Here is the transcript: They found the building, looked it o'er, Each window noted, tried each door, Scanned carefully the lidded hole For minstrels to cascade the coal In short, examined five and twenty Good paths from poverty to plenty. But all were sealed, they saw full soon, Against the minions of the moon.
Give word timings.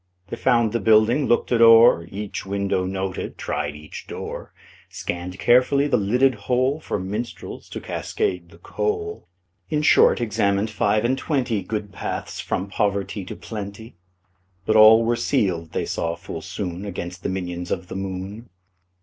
They 0.29 0.35
found 0.35 0.71
the 0.71 0.79
building, 0.79 1.27
looked 1.27 1.51
it 1.51 1.61
o'er, 1.61 2.07
Each 2.09 2.43
window 2.43 2.85
noted, 2.85 3.37
tried 3.37 3.75
each 3.75 4.07
door, 4.07 4.51
Scanned 4.89 5.37
carefully 5.37 5.85
the 5.85 5.95
lidded 5.97 6.33
hole 6.49 6.79
For 6.79 6.97
minstrels 6.97 7.69
to 7.69 7.79
cascade 7.79 8.49
the 8.49 8.57
coal 8.57 9.27
In 9.69 9.83
short, 9.83 10.19
examined 10.19 10.71
five 10.71 11.05
and 11.05 11.19
twenty 11.19 11.61
Good 11.61 11.93
paths 11.93 12.39
from 12.39 12.67
poverty 12.67 13.23
to 13.25 13.35
plenty. 13.35 13.95
But 14.65 14.75
all 14.75 15.05
were 15.05 15.15
sealed, 15.15 15.71
they 15.71 15.85
saw 15.85 16.15
full 16.15 16.41
soon, 16.41 16.83
Against 16.83 17.21
the 17.21 17.29
minions 17.29 17.69
of 17.69 17.85
the 17.87 17.95
moon. 17.95 18.49